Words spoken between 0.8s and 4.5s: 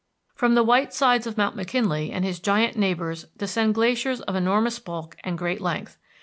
sides of McKinley and his giant neighbors descend glaciers of